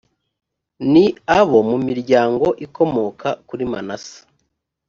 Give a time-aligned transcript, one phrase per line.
[0.91, 1.05] ni
[1.39, 4.17] abo mu miryango ikomoka kuri manase